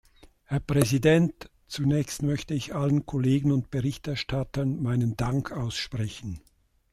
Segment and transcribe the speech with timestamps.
[0.45, 1.51] Herr Präsident!
[1.67, 6.41] Zunächst möchte ich allen Kollegen und Berichterstattern meinen Dank aussprechen.